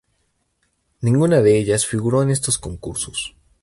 [1.01, 3.35] Ninguna de ellas figuró en estos concursos.